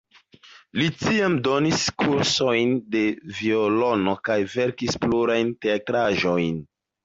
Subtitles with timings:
[0.81, 3.03] Li tiam donis kursojn de
[3.43, 6.61] violono kaj verkis plurajn teatraĵojn.